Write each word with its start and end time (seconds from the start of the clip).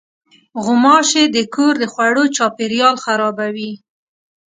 غوماشې 0.63 1.23
د 1.35 1.37
کور 1.55 1.73
د 1.79 1.83
خوړو 1.93 2.23
چاپېریال 2.35 2.95
خرابوي. 3.03 3.73